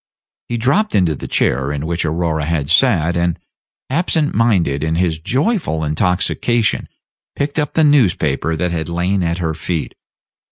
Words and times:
He 0.49 0.57
dropped 0.57 0.95
into 0.95 1.13
the 1.15 1.27
chair 1.27 1.71
in 1.71 1.85
which 1.85 2.05
Aurora 2.05 2.45
had 2.45 2.71
sat, 2.71 3.15
and, 3.15 3.37
absent 3.87 4.33
minded 4.33 4.83
in 4.83 4.95
his 4.95 5.19
joyful 5.19 5.83
intoxication, 5.83 6.89
picked 7.35 7.59
up 7.59 7.75
the 7.75 7.83
newspaper 7.83 8.55
that 8.55 8.71
had 8.71 8.89
lain 8.89 9.21
at 9.21 9.37
her 9.37 9.53
feet. 9.53 9.93